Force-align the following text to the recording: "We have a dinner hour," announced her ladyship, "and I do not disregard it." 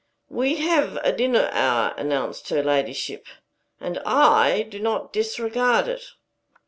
"We 0.31 0.55
have 0.55 0.95
a 1.03 1.11
dinner 1.11 1.47
hour," 1.51 1.93
announced 1.95 2.49
her 2.49 2.63
ladyship, 2.63 3.27
"and 3.79 3.99
I 4.03 4.63
do 4.63 4.79
not 4.79 5.13
disregard 5.13 5.87
it." 5.87 6.13